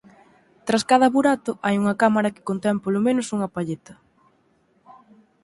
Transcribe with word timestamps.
Tras 0.67 0.83
cada 0.91 1.11
burato 1.15 1.51
hai 1.65 1.75
unha 1.81 1.97
cámara 2.01 2.33
que 2.35 2.45
contén 2.49 2.75
polo 2.83 2.99
menos 3.07 3.27
unha 3.35 3.51
palleta. 3.55 3.93